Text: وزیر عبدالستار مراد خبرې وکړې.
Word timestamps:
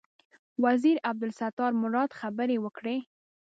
وزیر 0.63 0.97
عبدالستار 1.11 1.71
مراد 1.81 2.09
خبرې 2.19 2.57
وکړې. 2.61 2.97